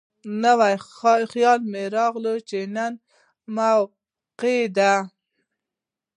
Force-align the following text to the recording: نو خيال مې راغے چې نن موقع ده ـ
نو 0.41 0.53
خيال 1.31 1.59
مې 1.71 1.83
راغے 1.95 2.35
چې 2.49 2.59
نن 2.75 2.93
موقع 3.57 4.61
ده 4.77 4.93
ـ 5.01 5.05